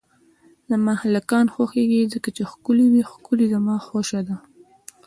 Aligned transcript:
زما 0.69 0.93
هلکان 1.03 1.45
خوښیږی 1.53 2.01
ځکه 2.13 2.29
چی 2.35 2.43
ښکلی 2.51 2.85
وی 2.91 3.03
ښکله 3.11 3.45
زما 3.53 3.75
خوشه 3.87 4.19
ده 4.27 4.35